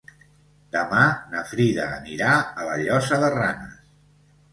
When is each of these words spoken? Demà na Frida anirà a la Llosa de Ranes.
Demà 0.75 1.01
na 1.33 1.43
Frida 1.49 1.85
anirà 1.97 2.31
a 2.63 2.65
la 2.69 2.79
Llosa 2.85 3.21
de 3.25 3.29
Ranes. 3.37 3.77